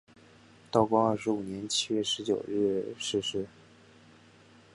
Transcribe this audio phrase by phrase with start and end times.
[0.71, 3.45] 道光二十五年七月十九日逝世。